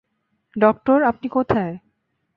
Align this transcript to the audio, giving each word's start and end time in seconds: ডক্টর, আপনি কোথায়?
ডক্টর, 0.55 0.97
আপনি 1.03 1.27
কোথায়? 1.29 1.73